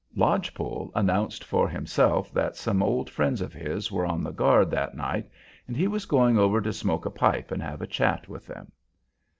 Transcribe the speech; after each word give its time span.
"Lodge 0.15 0.55
Pole" 0.55 0.91
announced 0.95 1.43
for 1.43 1.69
himself 1.69 2.33
that 2.33 2.55
some 2.55 2.81
old 2.81 3.07
friends 3.07 3.39
of 3.39 3.53
his 3.53 3.91
were 3.91 4.03
on 4.03 4.23
the 4.23 4.31
guard 4.31 4.71
that 4.71 4.95
night, 4.97 5.29
and 5.67 5.77
he 5.77 5.87
was 5.87 6.07
going 6.07 6.39
over 6.39 6.59
to 6.59 6.73
smoke 6.73 7.05
a 7.05 7.11
pipe 7.11 7.51
and 7.51 7.61
have 7.61 7.83
a 7.83 7.85
chat 7.87 8.27
with 8.27 8.47
them. 8.47 8.71